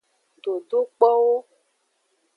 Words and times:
Dodokpowo. 0.43 1.35